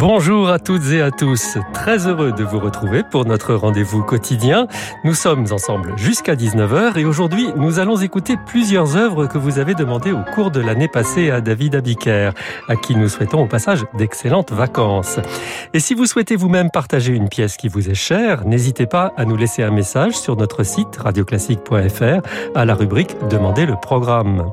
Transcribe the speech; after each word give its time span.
Bonjour 0.00 0.48
à 0.48 0.58
toutes 0.58 0.92
et 0.92 1.02
à 1.02 1.10
tous, 1.10 1.58
très 1.74 2.06
heureux 2.06 2.32
de 2.32 2.42
vous 2.42 2.58
retrouver 2.58 3.02
pour 3.02 3.26
notre 3.26 3.52
rendez-vous 3.52 4.02
quotidien. 4.02 4.66
Nous 5.04 5.12
sommes 5.12 5.44
ensemble 5.52 5.92
jusqu'à 5.98 6.36
19h 6.36 6.96
et 6.98 7.04
aujourd'hui 7.04 7.48
nous 7.54 7.78
allons 7.78 7.98
écouter 7.98 8.38
plusieurs 8.46 8.96
œuvres 8.96 9.26
que 9.26 9.36
vous 9.36 9.58
avez 9.58 9.74
demandées 9.74 10.12
au 10.12 10.22
cours 10.34 10.50
de 10.50 10.60
l'année 10.60 10.88
passée 10.88 11.30
à 11.30 11.42
David 11.42 11.74
Abiker, 11.74 12.30
à 12.66 12.76
qui 12.76 12.96
nous 12.96 13.10
souhaitons 13.10 13.42
au 13.42 13.46
passage 13.46 13.84
d'excellentes 13.92 14.52
vacances. 14.52 15.20
Et 15.74 15.80
si 15.80 15.92
vous 15.92 16.06
souhaitez 16.06 16.34
vous-même 16.34 16.70
partager 16.70 17.12
une 17.12 17.28
pièce 17.28 17.58
qui 17.58 17.68
vous 17.68 17.90
est 17.90 17.94
chère, 17.94 18.46
n'hésitez 18.46 18.86
pas 18.86 19.12
à 19.18 19.26
nous 19.26 19.36
laisser 19.36 19.62
un 19.62 19.70
message 19.70 20.14
sur 20.14 20.34
notre 20.34 20.62
site 20.62 20.96
radioclassique.fr 20.96 22.22
à 22.54 22.64
la 22.64 22.74
rubrique 22.74 23.16
Demandez 23.28 23.66
le 23.66 23.76
programme. 23.76 24.50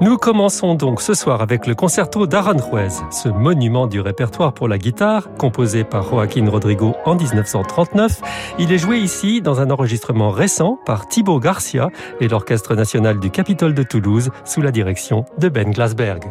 Nous 0.00 0.16
commençons 0.16 0.74
donc 0.74 1.00
ce 1.00 1.14
soir 1.14 1.42
avec 1.42 1.68
le 1.68 1.76
concerto 1.76 2.26
d'Aranjuez, 2.26 2.88
ce 3.12 3.28
monument 3.28 3.86
du 3.86 4.00
répertoire 4.00 4.52
pour 4.52 4.66
la 4.66 4.79
guitare, 4.80 5.28
composé 5.38 5.84
par 5.84 6.02
Joaquín 6.02 6.48
Rodrigo 6.48 6.96
en 7.04 7.14
1939. 7.14 8.20
Il 8.58 8.72
est 8.72 8.78
joué 8.78 8.98
ici 8.98 9.40
dans 9.40 9.60
un 9.60 9.70
enregistrement 9.70 10.30
récent 10.30 10.78
par 10.84 11.06
Thibaut 11.06 11.38
Garcia 11.38 11.88
et 12.20 12.26
l'Orchestre 12.26 12.74
national 12.74 13.20
du 13.20 13.30
Capitole 13.30 13.74
de 13.74 13.82
Toulouse 13.82 14.30
sous 14.44 14.62
la 14.62 14.72
direction 14.72 15.24
de 15.38 15.48
Ben 15.48 15.70
Glasberg. 15.70 16.24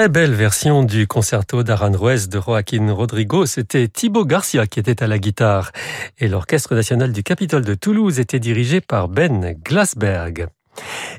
Très 0.00 0.08
belle 0.08 0.32
version 0.32 0.82
du 0.82 1.06
concerto 1.06 1.62
d'Aranjuez 1.62 2.28
de 2.28 2.40
Joaquín 2.40 2.90
Rodrigo. 2.90 3.44
C'était 3.44 3.86
Thibaut 3.86 4.24
Garcia 4.24 4.66
qui 4.66 4.80
était 4.80 5.02
à 5.02 5.06
la 5.06 5.18
guitare. 5.18 5.72
Et 6.16 6.26
l'Orchestre 6.26 6.74
national 6.74 7.12
du 7.12 7.22
Capitole 7.22 7.66
de 7.66 7.74
Toulouse 7.74 8.18
était 8.18 8.38
dirigé 8.38 8.80
par 8.80 9.08
Ben 9.08 9.54
Glasberg. 9.62 10.46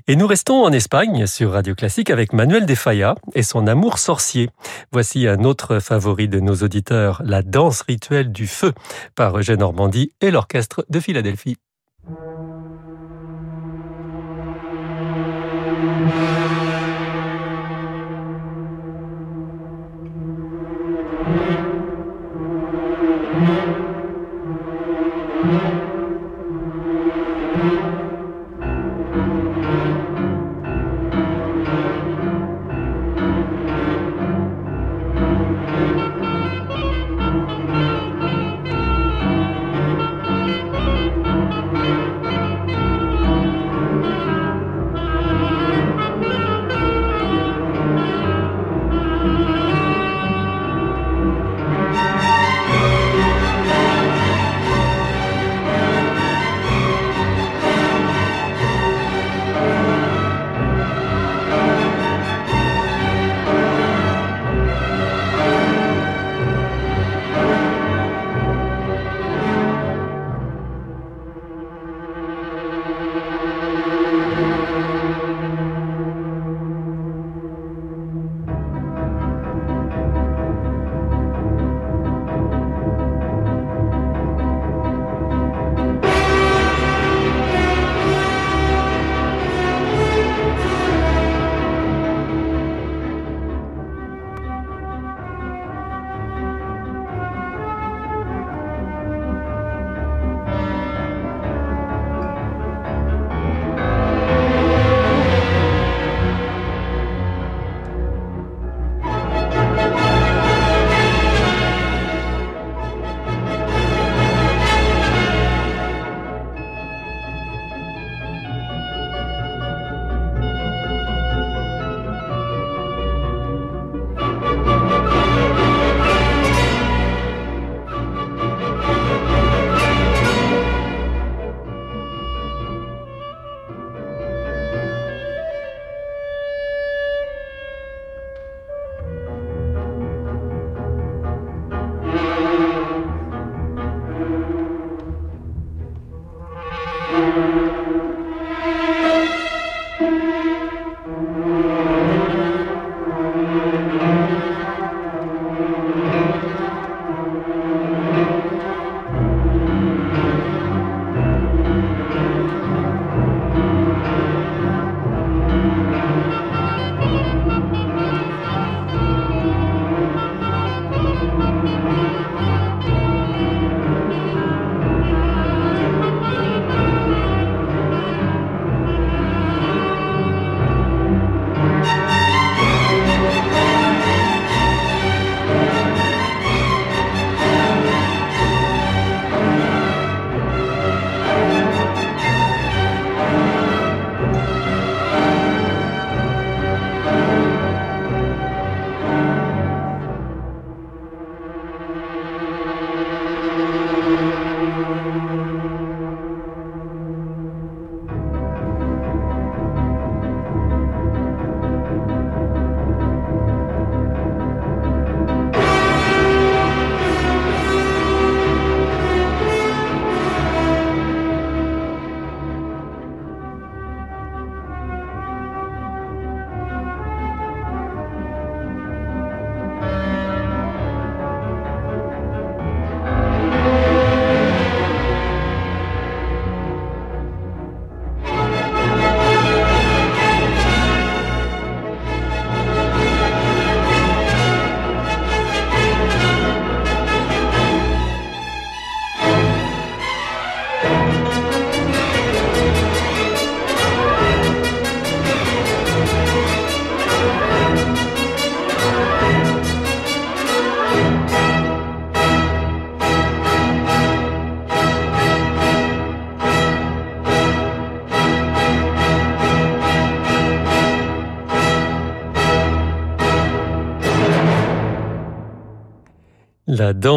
Et 0.07 0.15
nous 0.15 0.25
restons 0.25 0.63
en 0.63 0.71
Espagne 0.71 1.27
sur 1.27 1.51
Radio 1.51 1.75
Classique 1.75 2.09
avec 2.09 2.33
Manuel 2.33 2.65
de 2.65 2.73
Falla 2.73 3.13
et 3.35 3.43
son 3.43 3.67
amour 3.67 3.99
sorcier. 3.99 4.49
Voici 4.91 5.27
un 5.27 5.43
autre 5.43 5.77
favori 5.77 6.27
de 6.27 6.39
nos 6.39 6.55
auditeurs, 6.55 7.21
la 7.23 7.43
danse 7.43 7.83
rituelle 7.83 8.31
du 8.31 8.47
feu 8.47 8.73
par 9.13 9.37
Eugène 9.37 9.59
Normandie 9.59 10.13
et 10.21 10.31
l'orchestre 10.31 10.87
de 10.89 10.99
Philadelphie. 10.99 11.57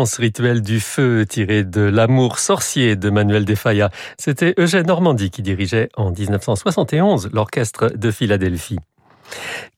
Danse 0.04 0.18
rituelle 0.18 0.60
du 0.60 0.80
feu 0.80 1.24
tirée 1.26 1.64
de 1.64 1.80
L'amour 1.80 2.38
sorcier 2.38 2.94
de 2.94 3.08
Manuel 3.08 3.46
de 3.46 3.54
Falla. 3.54 3.88
C'était 4.18 4.52
Eugène 4.58 4.86
Normandie 4.86 5.30
qui 5.30 5.40
dirigeait 5.40 5.88
en 5.96 6.10
1971 6.10 7.30
l'orchestre 7.32 7.88
de 7.88 8.10
Philadelphie. 8.10 8.78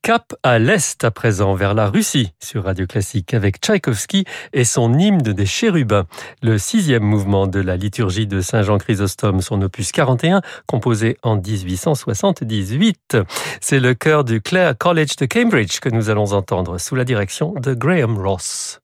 Cap 0.03 0.35
à 0.43 0.59
l'est 0.59 1.05
à 1.05 1.13
présent, 1.13 1.55
vers 1.55 1.75
la 1.75 1.89
Russie, 1.89 2.33
sur 2.43 2.65
Radio 2.65 2.89
Classique, 2.89 3.35
avec 3.35 3.59
Tchaïkovski 3.59 4.25
et 4.53 4.65
son 4.65 4.99
hymne 4.99 5.23
des 5.23 5.47
chérubins, 5.47 6.07
le 6.43 6.59
sixième 6.59 7.05
mouvement 7.05 7.47
de 7.47 7.61
la 7.61 7.77
liturgie 7.77 8.27
de 8.27 8.41
Saint 8.41 8.63
Jean 8.63 8.79
Chrysostome, 8.79 9.41
son 9.43 9.63
opus 9.63 9.93
41, 9.93 10.41
composé 10.67 11.19
en 11.23 11.37
1878. 11.37 13.17
C'est 13.61 13.79
le 13.79 13.95
chœur 13.95 14.25
du 14.25 14.41
Clare 14.41 14.77
College 14.77 15.15
de 15.21 15.27
Cambridge 15.27 15.79
que 15.79 15.89
nous 15.89 16.11
allons 16.11 16.33
entendre 16.33 16.79
sous 16.79 16.97
la 16.97 17.05
direction 17.05 17.55
de 17.55 17.75
Graham 17.75 18.19
Ross. 18.19 18.81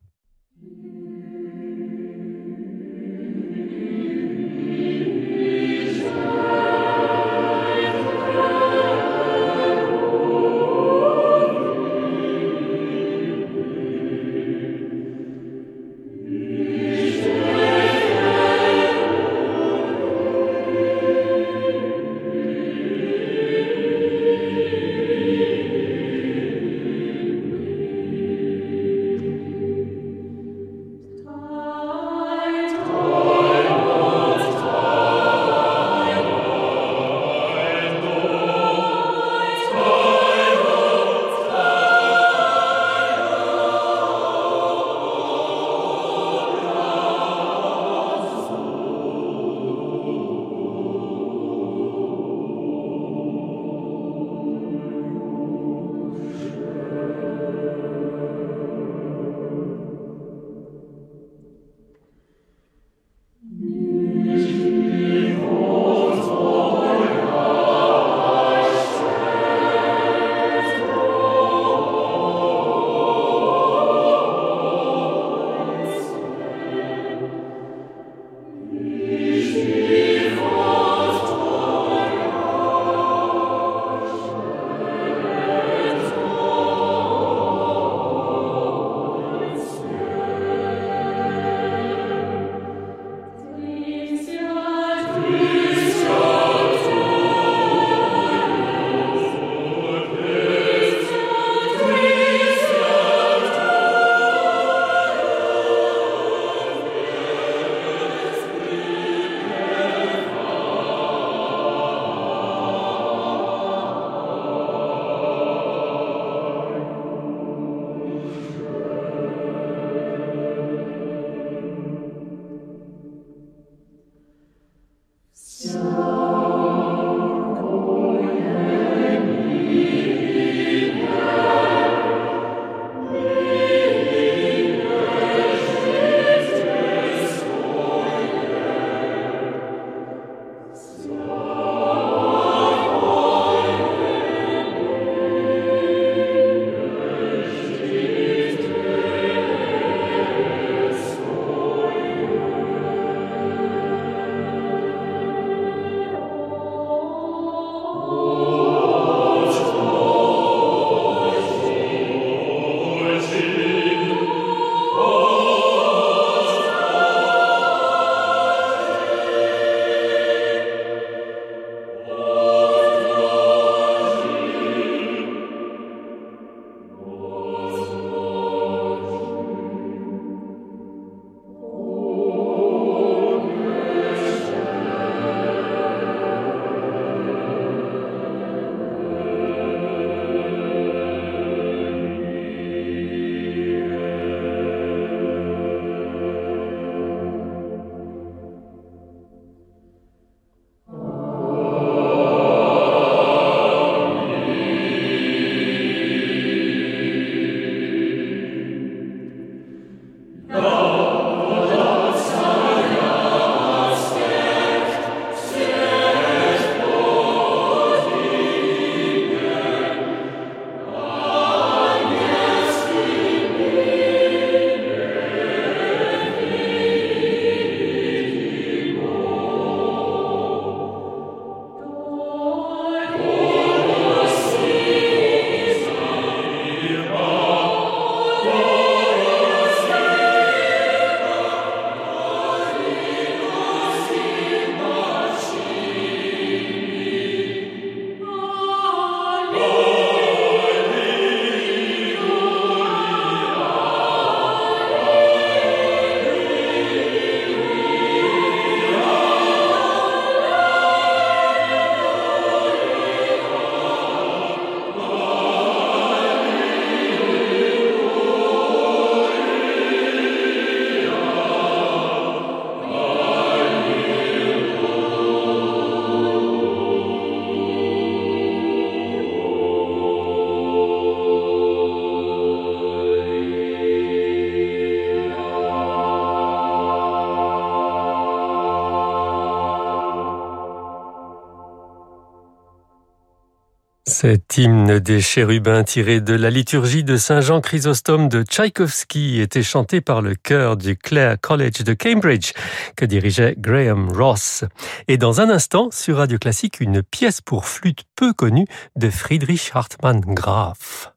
Cet 294.23 294.57
hymne 294.57 295.01
des 295.01 295.21
chérubins 295.21 295.83
tiré 295.83 296.21
de 296.21 296.35
la 296.35 296.49
liturgie 296.49 297.03
de 297.03 297.17
Saint 297.17 297.41
Jean 297.41 297.61
Chrysostome 297.61 298.29
de 298.29 298.45
Tchaïkovski 298.45 299.41
était 299.41 299.65
chanté 299.65 300.01
par 300.01 300.23
le 300.23 300.37
chœur 300.37 300.77
du 300.77 300.97
Clare 300.97 301.41
College 301.41 301.83
de 301.83 301.93
Cambridge 301.93 302.53
que 302.95 303.05
dirigeait 303.05 303.57
Graham 303.59 304.13
Ross. 304.13 304.63
Et 305.09 305.17
dans 305.17 305.41
un 305.41 305.51
instant, 305.51 305.89
sur 305.91 306.19
Radio 306.19 306.39
Classique, 306.39 306.79
une 306.79 307.03
pièce 307.03 307.41
pour 307.41 307.65
flûte 307.65 308.05
peu 308.15 308.33
connue 308.33 308.67
de 308.95 309.11
Friedrich 309.11 309.73
Hartmann 309.75 310.21
Graf. 310.21 311.13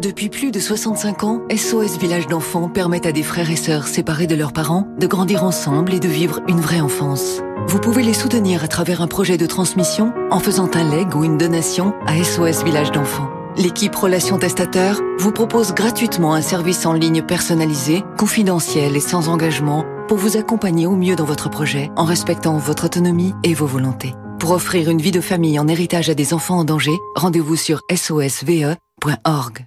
Depuis 0.00 0.28
plus 0.28 0.52
de 0.52 0.60
65 0.60 1.24
ans, 1.24 1.42
SOS 1.50 1.98
Village 1.98 2.28
d'enfants 2.28 2.68
permet 2.68 3.04
à 3.04 3.10
des 3.10 3.24
frères 3.24 3.50
et 3.50 3.56
sœurs 3.56 3.88
séparés 3.88 4.28
de 4.28 4.36
leurs 4.36 4.52
parents 4.52 4.86
de 5.00 5.08
grandir 5.08 5.42
ensemble 5.42 5.92
et 5.92 5.98
de 5.98 6.06
vivre 6.06 6.38
une 6.46 6.60
vraie 6.60 6.80
enfance. 6.80 7.42
Vous 7.72 7.80
pouvez 7.80 8.02
les 8.02 8.12
soutenir 8.12 8.62
à 8.62 8.68
travers 8.68 9.00
un 9.00 9.06
projet 9.06 9.38
de 9.38 9.46
transmission 9.46 10.12
en 10.30 10.40
faisant 10.40 10.68
un 10.74 10.84
leg 10.84 11.16
ou 11.16 11.24
une 11.24 11.38
donation 11.38 11.94
à 12.04 12.22
SOS 12.22 12.64
Village 12.64 12.92
d'enfants. 12.92 13.30
L'équipe 13.56 13.96
Relations 13.96 14.38
Testateurs 14.38 15.00
vous 15.18 15.32
propose 15.32 15.72
gratuitement 15.72 16.34
un 16.34 16.42
service 16.42 16.84
en 16.84 16.92
ligne 16.92 17.22
personnalisé, 17.22 18.04
confidentiel 18.18 18.94
et 18.94 19.00
sans 19.00 19.30
engagement 19.30 19.86
pour 20.06 20.18
vous 20.18 20.36
accompagner 20.36 20.86
au 20.86 20.96
mieux 20.96 21.16
dans 21.16 21.24
votre 21.24 21.48
projet 21.48 21.88
en 21.96 22.04
respectant 22.04 22.58
votre 22.58 22.84
autonomie 22.84 23.32
et 23.42 23.54
vos 23.54 23.64
volontés. 23.64 24.12
Pour 24.38 24.50
offrir 24.50 24.90
une 24.90 25.00
vie 25.00 25.10
de 25.10 25.22
famille 25.22 25.58
en 25.58 25.66
héritage 25.66 26.10
à 26.10 26.14
des 26.14 26.34
enfants 26.34 26.58
en 26.58 26.64
danger, 26.64 26.98
rendez-vous 27.14 27.56
sur 27.56 27.80
sosve.org. 27.90 29.66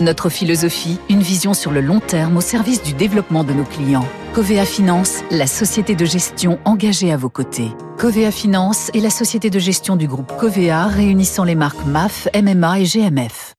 Notre 0.00 0.30
philosophie, 0.30 0.98
une 1.10 1.20
vision 1.20 1.52
sur 1.52 1.70
le 1.70 1.82
long 1.82 2.00
terme 2.00 2.38
au 2.38 2.40
service 2.40 2.82
du 2.82 2.94
développement 2.94 3.44
de 3.44 3.52
nos 3.52 3.64
clients. 3.64 4.08
Covea 4.32 4.64
Finance, 4.64 5.18
la 5.30 5.46
société 5.46 5.94
de 5.94 6.06
gestion 6.06 6.58
engagée 6.64 7.12
à 7.12 7.18
vos 7.18 7.28
côtés. 7.28 7.68
Covea 7.98 8.30
Finance 8.30 8.90
est 8.94 9.00
la 9.00 9.10
société 9.10 9.50
de 9.50 9.58
gestion 9.58 9.96
du 9.96 10.08
groupe 10.08 10.32
Covea 10.38 10.86
réunissant 10.86 11.44
les 11.44 11.54
marques 11.54 11.84
MAF, 11.84 12.28
MMA 12.34 12.80
et 12.80 12.84
GMF. 12.84 13.54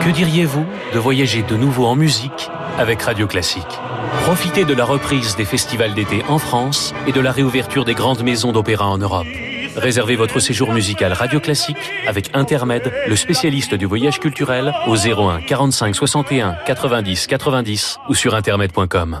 Que 0.00 0.10
diriez-vous 0.10 0.64
de 0.92 0.98
voyager 0.98 1.42
de 1.42 1.56
nouveau 1.56 1.86
en 1.86 1.94
musique 1.94 2.50
avec 2.76 3.02
Radio 3.02 3.28
Classique? 3.28 3.62
Profitez 4.24 4.64
de 4.64 4.74
la 4.74 4.84
reprise 4.84 5.36
des 5.36 5.44
festivals 5.44 5.94
d'été 5.94 6.24
en 6.28 6.38
France 6.38 6.92
et 7.06 7.12
de 7.12 7.20
la 7.20 7.30
réouverture 7.30 7.84
des 7.84 7.94
grandes 7.94 8.24
maisons 8.24 8.50
d'opéra 8.50 8.88
en 8.88 8.98
Europe. 8.98 9.26
Réservez 9.76 10.16
votre 10.16 10.40
séjour 10.40 10.72
musical 10.72 11.12
Radio 11.12 11.40
Classique 11.40 11.76
avec 12.06 12.30
Intermed, 12.34 12.92
le 13.06 13.16
spécialiste 13.16 13.74
du 13.74 13.86
voyage 13.86 14.20
culturel, 14.20 14.72
au 14.86 14.96
01 14.96 15.40
45 15.42 15.94
61 15.94 16.56
90 16.66 17.26
90 17.26 17.98
ou 18.08 18.14
sur 18.14 18.34
intermed.com. 18.34 19.20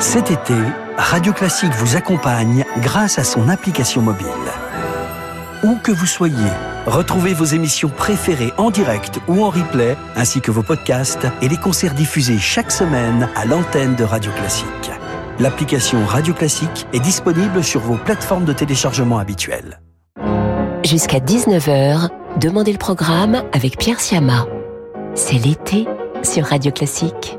cet 0.00 0.30
été, 0.30 0.54
Radio 0.96 1.32
Classique 1.32 1.72
vous 1.74 1.96
accompagne 1.96 2.64
grâce 2.78 3.18
à 3.18 3.24
son 3.24 3.48
application 3.48 4.02
mobile. 4.02 4.26
Où 5.62 5.76
que 5.76 5.92
vous 5.92 6.06
soyez, 6.06 6.50
retrouvez 6.86 7.32
vos 7.32 7.44
émissions 7.44 7.88
préférées 7.88 8.52
en 8.58 8.70
direct 8.70 9.20
ou 9.28 9.44
en 9.44 9.50
replay, 9.50 9.96
ainsi 10.16 10.40
que 10.40 10.50
vos 10.50 10.62
podcasts 10.62 11.26
et 11.40 11.48
les 11.48 11.56
concerts 11.56 11.94
diffusés 11.94 12.38
chaque 12.38 12.70
semaine 12.70 13.28
à 13.34 13.44
l'antenne 13.46 13.94
de 13.94 14.04
Radio 14.04 14.30
Classique. 14.32 14.90
L'application 15.38 16.04
Radio 16.06 16.34
Classique 16.34 16.86
est 16.92 17.00
disponible 17.00 17.64
sur 17.64 17.80
vos 17.80 17.96
plateformes 17.96 18.44
de 18.44 18.52
téléchargement 18.52 19.18
habituelles. 19.18 19.80
Jusqu'à 20.84 21.18
19h, 21.18 22.10
Demandez 22.40 22.72
le 22.72 22.78
programme 22.78 23.44
avec 23.52 23.78
Pierre 23.78 24.00
Siama. 24.00 24.46
C'est 25.14 25.38
l'été 25.38 25.86
sur 26.24 26.46
Radio 26.46 26.72
Classique. 26.72 27.38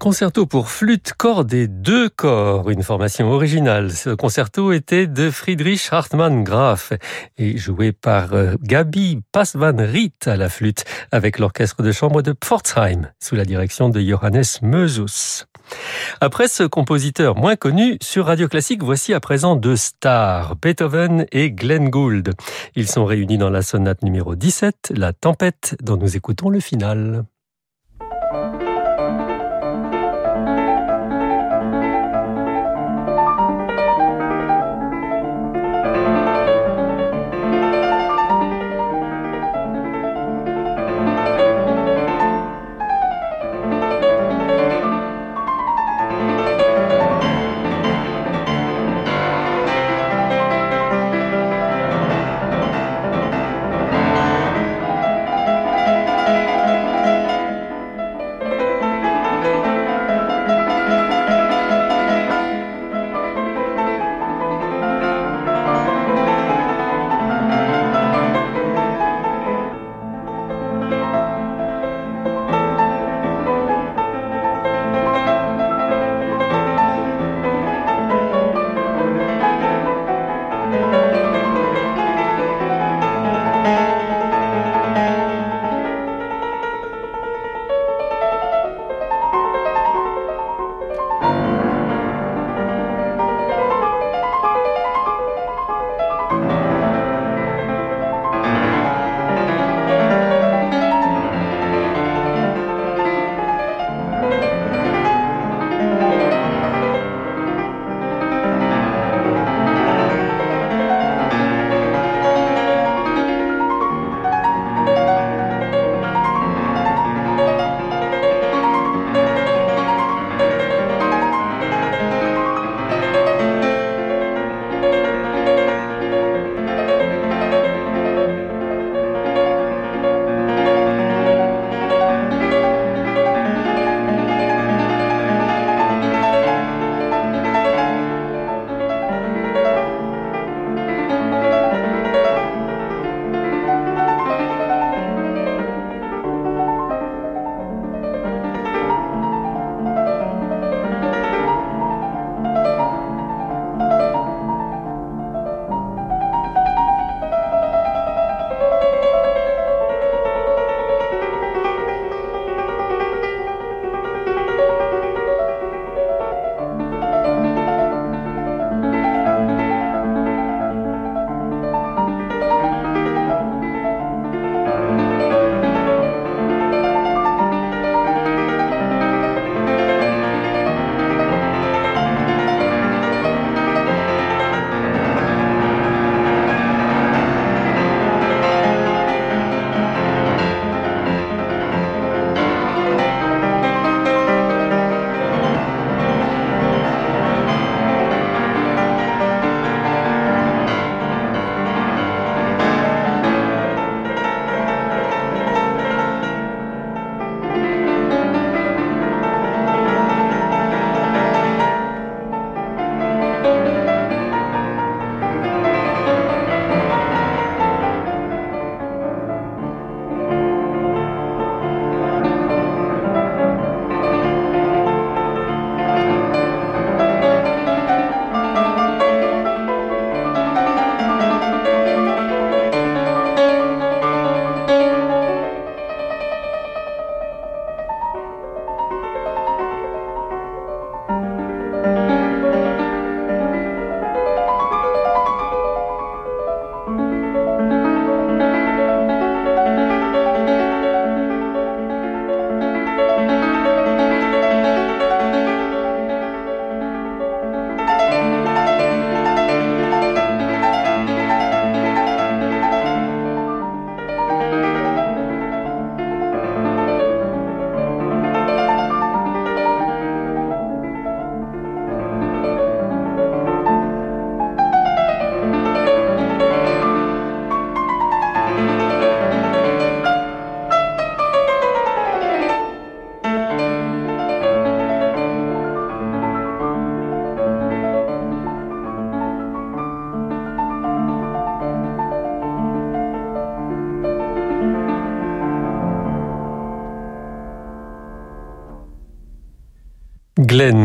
Concerto 0.00 0.46
pour 0.46 0.70
flûte, 0.70 1.12
corde 1.12 1.52
et 1.52 1.68
deux 1.68 2.08
corps, 2.08 2.70
une 2.70 2.82
formation 2.82 3.30
originale. 3.30 3.92
Ce 3.92 4.08
concerto 4.08 4.72
était 4.72 5.06
de 5.06 5.30
Friedrich 5.30 5.88
Hartmann 5.90 6.42
Graf 6.42 6.94
et 7.36 7.58
joué 7.58 7.92
par 7.92 8.32
euh, 8.32 8.54
Gabi 8.62 9.20
Passvan-Riet 9.30 10.26
à 10.26 10.36
la 10.36 10.48
flûte 10.48 10.84
avec 11.12 11.38
l'orchestre 11.38 11.82
de 11.82 11.92
chambre 11.92 12.22
de 12.22 12.32
Pforzheim 12.32 13.12
sous 13.22 13.34
la 13.34 13.44
direction 13.44 13.90
de 13.90 14.00
Johannes 14.00 14.42
Mösus. 14.62 15.44
Après 16.22 16.48
ce 16.48 16.62
compositeur 16.62 17.36
moins 17.36 17.56
connu, 17.56 17.98
sur 18.00 18.24
Radio 18.24 18.48
Classique, 18.48 18.82
voici 18.82 19.12
à 19.12 19.20
présent 19.20 19.54
deux 19.54 19.76
stars, 19.76 20.56
Beethoven 20.56 21.26
et 21.30 21.52
Glenn 21.52 21.90
Gould. 21.90 22.32
Ils 22.74 22.88
sont 22.88 23.04
réunis 23.04 23.36
dans 23.36 23.50
la 23.50 23.60
sonate 23.60 24.02
numéro 24.02 24.34
17, 24.34 24.94
La 24.96 25.12
Tempête, 25.12 25.76
dont 25.82 25.98
nous 25.98 26.16
écoutons 26.16 26.48
le 26.48 26.60
final. 26.60 27.26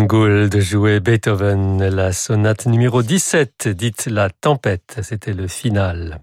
Gould 0.06 0.60
jouait 0.60 1.00
Beethoven, 1.00 1.84
la 1.84 2.12
sonate 2.12 2.68
numéro 2.68 3.02
17, 3.02 3.70
dite 3.70 4.06
La 4.06 4.30
Tempête. 4.30 5.00
C'était 5.02 5.34
le 5.34 5.48
final. 5.48 6.20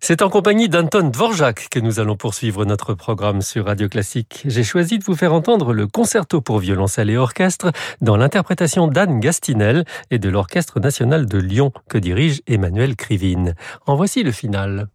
C'est 0.00 0.22
en 0.22 0.28
compagnie 0.28 0.68
d'Anton 0.68 1.08
Dvorak 1.08 1.68
que 1.70 1.78
nous 1.78 2.00
allons 2.00 2.16
poursuivre 2.16 2.64
notre 2.64 2.94
programme 2.94 3.40
sur 3.40 3.66
Radio 3.66 3.88
Classique. 3.88 4.42
J'ai 4.44 4.64
choisi 4.64 4.98
de 4.98 5.04
vous 5.04 5.14
faire 5.14 5.32
entendre 5.32 5.72
le 5.72 5.86
concerto 5.86 6.40
pour 6.40 6.58
violoncelle 6.58 7.10
et 7.10 7.16
orchestre 7.16 7.70
dans 8.00 8.16
l'interprétation 8.16 8.88
d'Anne 8.88 9.20
Gastinel 9.20 9.84
et 10.10 10.18
de 10.18 10.28
l'Orchestre 10.28 10.80
national 10.80 11.26
de 11.26 11.38
Lyon 11.38 11.72
que 11.88 11.98
dirige 11.98 12.42
Emmanuel 12.46 12.96
Krivine. 12.96 13.54
En 13.86 13.94
voici 13.94 14.22
le 14.22 14.32
final. 14.32 14.88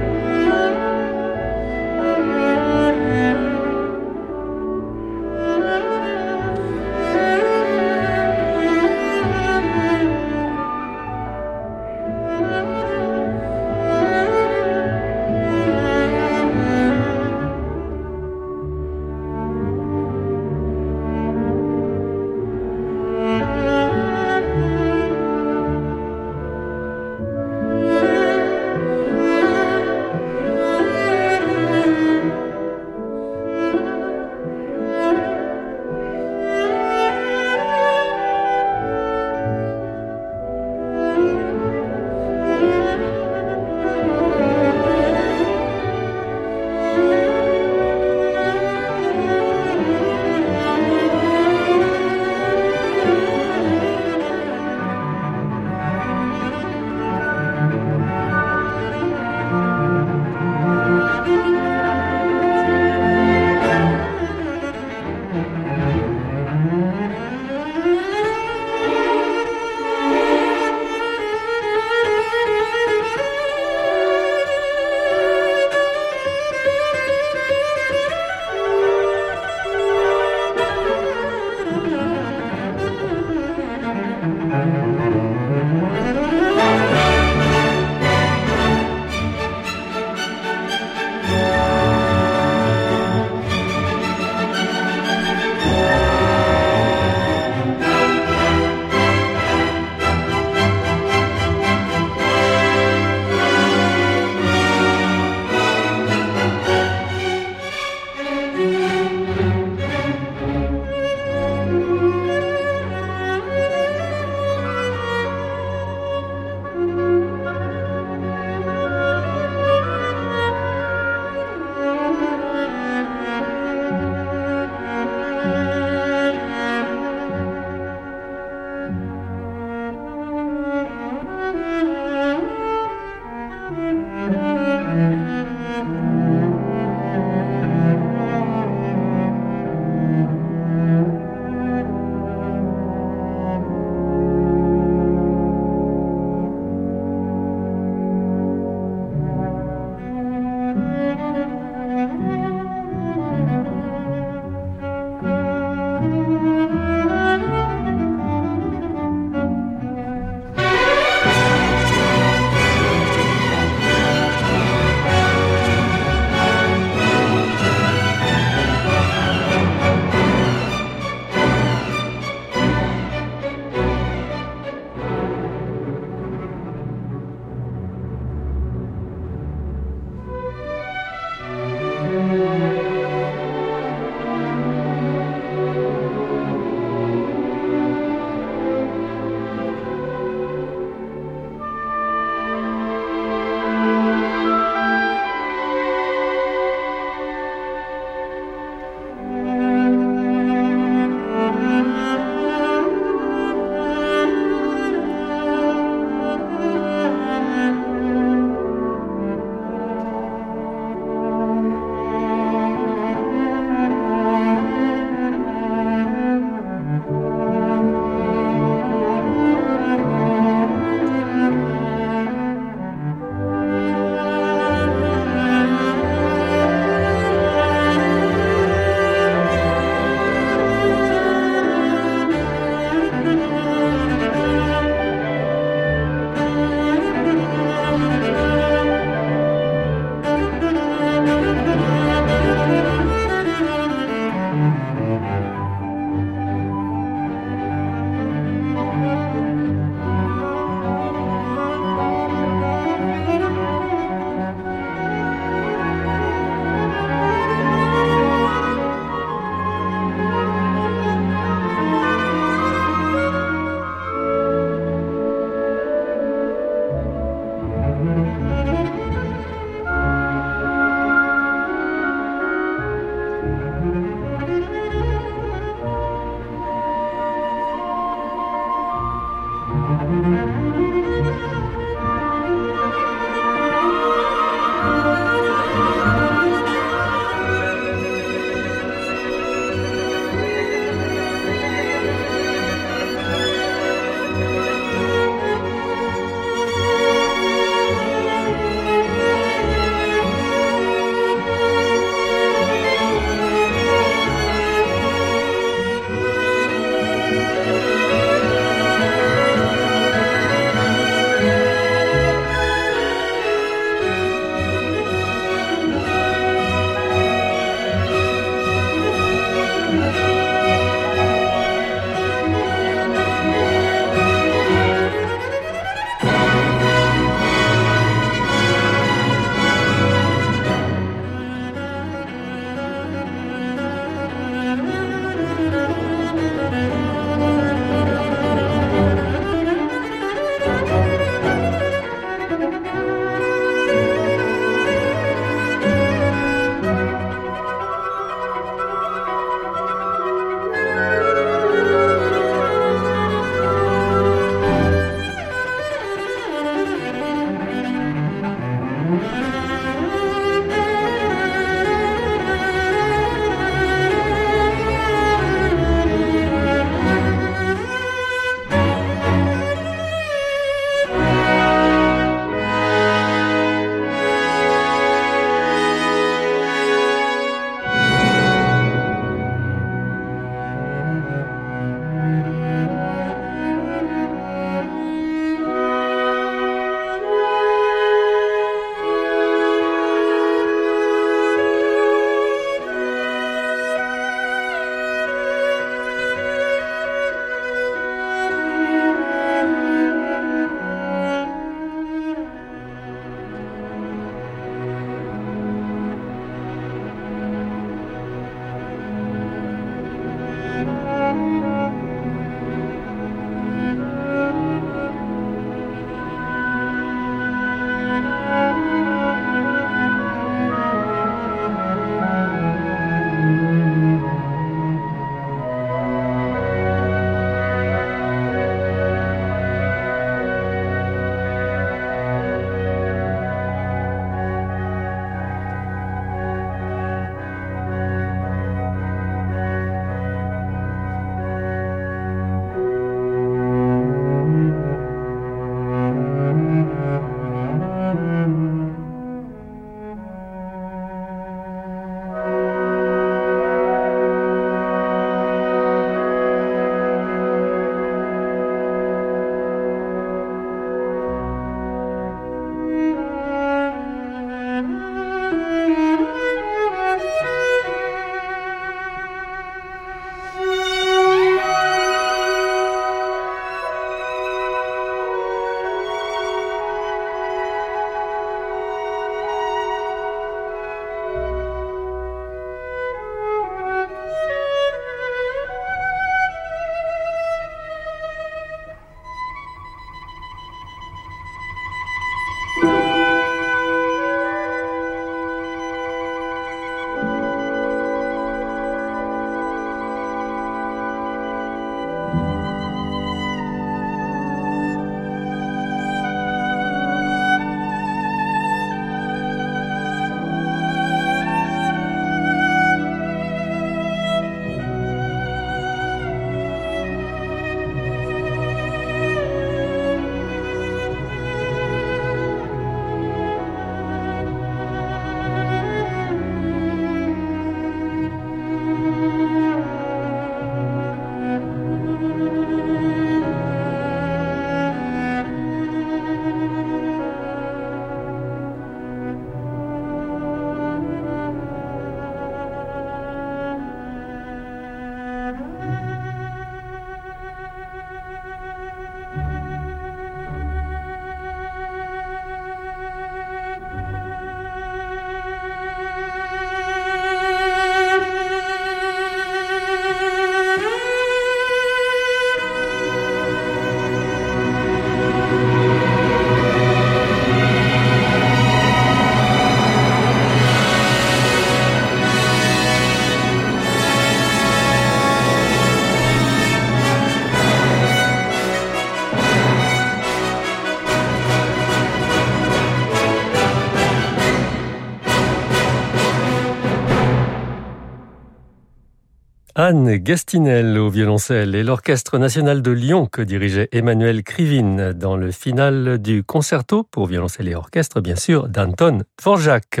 Anne 589.74 590.16
Gastinel 590.16 590.98
au 590.98 591.08
violoncelle 591.08 591.74
et 591.74 591.82
l'Orchestre 591.82 592.36
national 592.36 592.82
de 592.82 592.90
Lyon 592.90 593.26
que 593.26 593.40
dirigeait 593.40 593.88
Emmanuel 593.92 594.42
Krivine 594.42 595.14
dans 595.14 595.34
le 595.34 595.50
final 595.50 596.18
du 596.18 596.44
concerto 596.44 597.04
pour 597.04 597.26
violoncelle 597.26 597.68
et 597.68 597.74
orchestre, 597.74 598.20
bien 598.20 598.36
sûr, 598.36 598.68
d'Anton 598.68 599.22
Dvorak. 599.38 600.00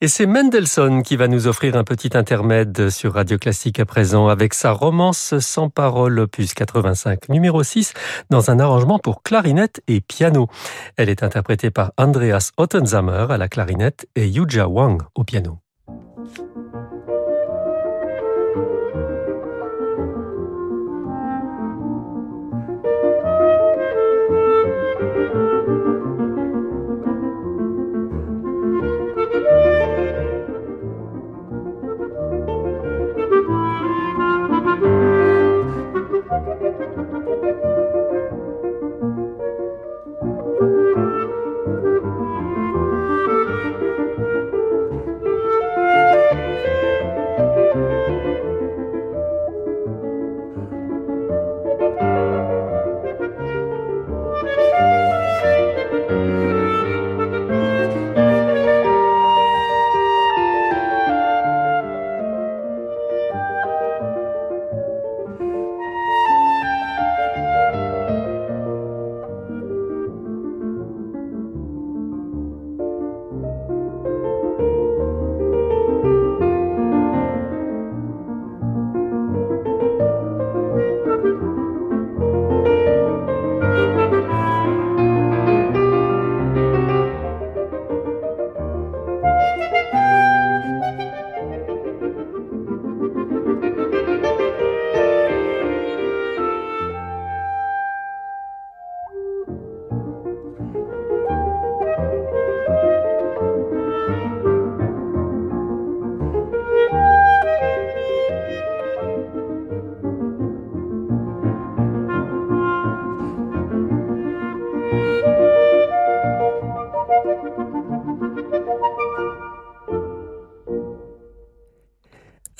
Et 0.00 0.06
c'est 0.06 0.26
Mendelssohn 0.26 1.02
qui 1.02 1.16
va 1.16 1.26
nous 1.26 1.48
offrir 1.48 1.76
un 1.76 1.82
petit 1.82 2.16
intermède 2.16 2.88
sur 2.90 3.14
Radio 3.14 3.36
Classique 3.36 3.80
à 3.80 3.84
présent 3.84 4.28
avec 4.28 4.54
sa 4.54 4.70
romance 4.70 5.38
sans 5.40 5.70
parole 5.70 6.20
opus 6.20 6.54
85 6.54 7.28
numéro 7.30 7.64
6 7.64 7.94
dans 8.30 8.50
un 8.52 8.60
arrangement 8.60 9.00
pour 9.00 9.24
clarinette 9.24 9.82
et 9.88 10.00
piano. 10.02 10.46
Elle 10.96 11.08
est 11.08 11.24
interprétée 11.24 11.72
par 11.72 11.92
Andreas 11.96 12.52
Ottenzamer 12.58 13.26
à 13.30 13.38
la 13.38 13.48
clarinette 13.48 14.06
et 14.14 14.28
Yuja 14.28 14.68
Wang 14.68 15.02
au 15.16 15.24
piano. 15.24 15.63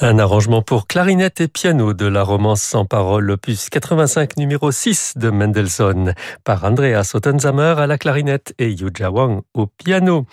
Un 0.07 0.19
arrangement 0.19 0.61
pour 0.61 0.87
clarinette 0.87 1.41
et 1.41 1.49
piano 1.49 1.95
de 1.95 2.05
la 2.05 2.23
romance 2.23 2.61
sans 2.61 2.85
parole, 2.85 3.31
opus 3.31 3.71
85 3.71 4.37
numéro 4.37 4.71
6 4.71 5.15
de 5.17 5.31
Mendelssohn, 5.31 6.13
par 6.45 6.63
Andreas 6.65 7.13
Ottenzamer 7.15 7.77
à 7.79 7.87
la 7.87 7.97
clarinette 7.97 8.53
et 8.59 8.71
Yuja 8.71 9.11
Wang 9.11 9.41
au 9.55 9.67
piano. 9.67 10.27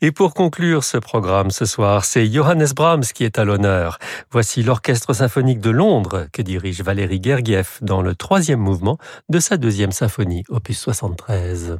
Et 0.00 0.12
pour 0.12 0.32
conclure 0.32 0.82
ce 0.82 0.96
programme 0.96 1.50
ce 1.50 1.66
soir, 1.66 2.06
c'est 2.06 2.26
Johannes 2.26 2.68
Brahms 2.74 3.04
qui 3.14 3.24
est 3.24 3.38
à 3.38 3.44
l'honneur. 3.44 3.98
Voici 4.30 4.62
l'Orchestre 4.62 5.12
symphonique 5.12 5.60
de 5.60 5.68
Londres 5.68 6.26
que 6.32 6.40
dirige 6.40 6.80
Valérie 6.80 7.20
Gergiev 7.22 7.80
dans 7.82 8.00
le 8.00 8.14
troisième 8.14 8.60
mouvement 8.60 8.96
de 9.28 9.40
sa 9.40 9.58
deuxième 9.58 9.92
symphonie, 9.92 10.44
opus 10.48 10.78
73. 10.78 11.76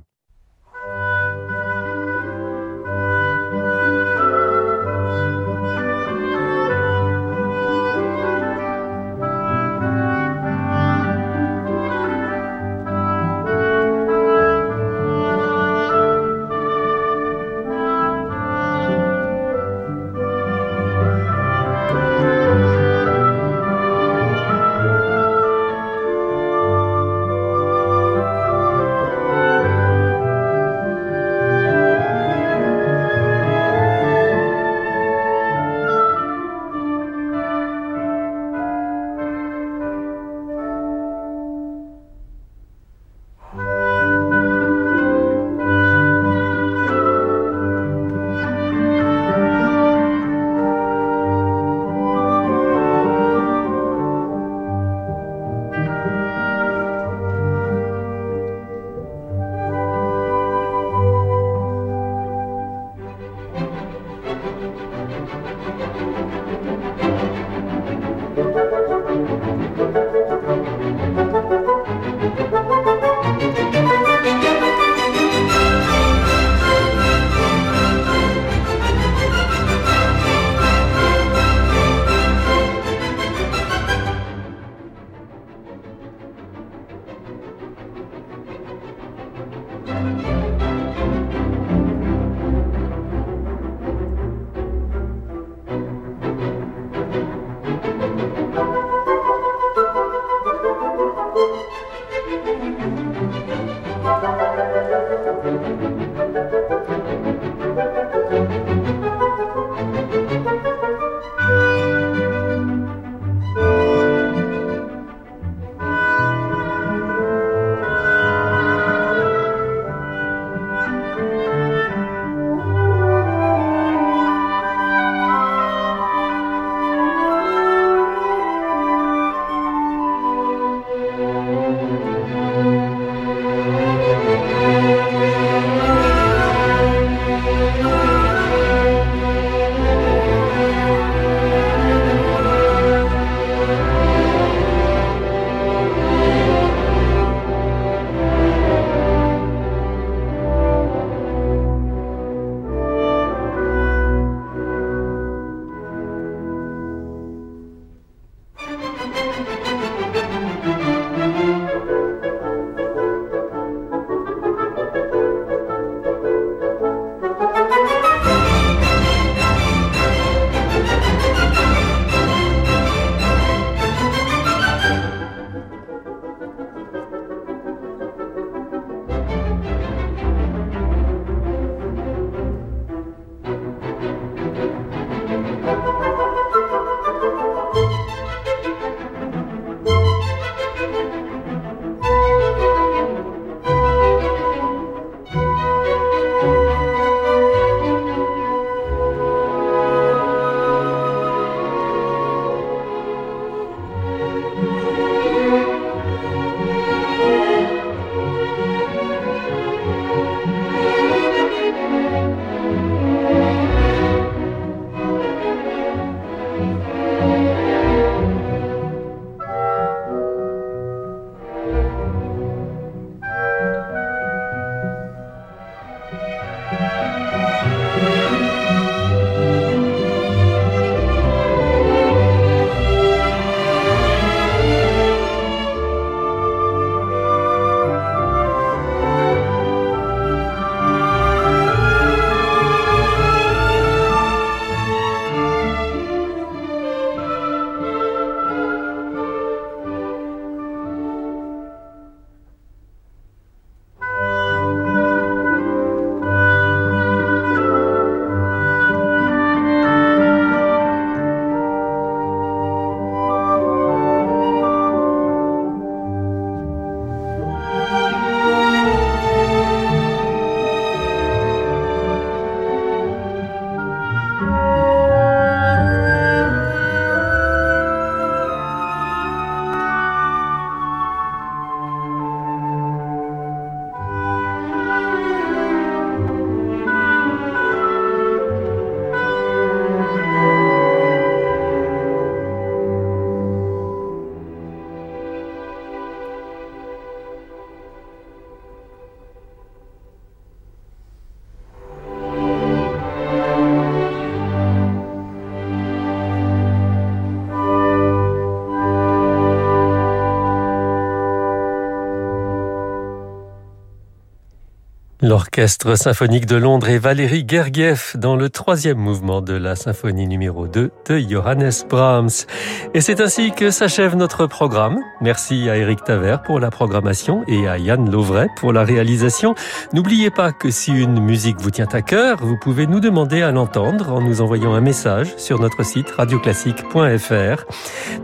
L'Orchestre 315.28 315.94
symphonique 315.94 316.46
de 316.46 316.56
Londres 316.56 316.88
et 316.88 316.98
Valérie 316.98 317.44
Gergiev 317.46 318.12
dans 318.14 318.34
le 318.34 318.48
troisième 318.48 318.96
mouvement 318.96 319.42
de 319.42 319.52
la 319.52 319.76
symphonie 319.76 320.26
numéro 320.26 320.66
2 320.66 320.90
de 321.06 321.18
Johannes 321.18 321.70
Brahms. 321.90 322.46
Et 322.94 323.02
c'est 323.02 323.20
ainsi 323.20 323.52
que 323.52 323.70
s'achève 323.70 324.16
notre 324.16 324.46
programme. 324.46 324.96
Merci 325.20 325.68
à 325.68 325.76
Eric 325.76 326.02
Taver 326.02 326.38
pour 326.46 326.60
la 326.60 326.70
programmation 326.70 327.44
et 327.46 327.68
à 327.68 327.76
Yann 327.76 328.10
Lovray 328.10 328.48
pour 328.56 328.72
la 328.72 328.84
réalisation. 328.84 329.54
N'oubliez 329.92 330.30
pas 330.30 330.50
que 330.50 330.70
si 330.70 330.92
une 330.92 331.20
musique 331.20 331.60
vous 331.60 331.70
tient 331.70 331.88
à 331.92 332.00
cœur, 332.00 332.38
vous 332.40 332.56
pouvez 332.56 332.86
nous 332.86 333.00
demander 333.00 333.42
à 333.42 333.50
l'entendre 333.50 334.10
en 334.10 334.22
nous 334.22 334.40
envoyant 334.40 334.72
un 334.72 334.80
message 334.80 335.34
sur 335.36 335.60
notre 335.60 335.84
site 335.84 336.08
radioclassique.fr. 336.08 337.64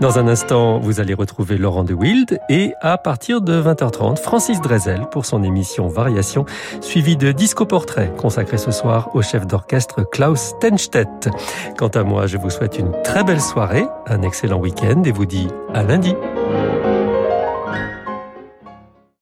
Dans 0.01 0.19
un 0.19 0.27
instant, 0.27 0.79
vous 0.79 1.01
allez 1.01 1.13
retrouver 1.13 1.59
Laurent 1.59 1.85
de 1.85 1.93
Wild 1.93 2.41
et 2.49 2.73
à 2.81 2.97
partir 2.97 3.43
de 3.43 3.61
20h30, 3.61 4.23
Francis 4.23 4.63
Drezel 4.63 5.03
pour 5.11 5.27
son 5.27 5.43
émission 5.43 5.89
Variation 5.89 6.47
suivi 6.95 7.17
de 7.17 7.33
Disco 7.33 7.67
Portrait, 7.67 8.13
consacré 8.17 8.57
ce 8.57 8.71
soir 8.71 9.11
au 9.15 9.21
chef 9.21 9.49
d'orchestre 9.49 10.09
Klaus 10.13 10.55
Tenstedt. 10.61 11.29
Quant 11.77 11.89
à 11.89 12.05
moi, 12.05 12.29
je 12.29 12.37
vous 12.37 12.51
souhaite 12.51 12.79
une 12.79 12.93
très 13.03 13.25
belle 13.25 13.41
soirée, 13.41 13.85
un 14.07 14.23
excellent 14.23 14.61
week-end 14.61 15.03
et 15.05 15.11
vous 15.11 15.27
dis 15.27 15.49
à 15.75 15.83
lundi. 15.83 16.15